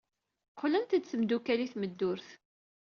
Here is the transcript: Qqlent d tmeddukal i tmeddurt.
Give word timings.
Qqlent 0.51 0.91
d 0.99 1.03
tmeddukal 1.03 1.59
i 1.61 1.67
tmeddurt. 1.73 2.27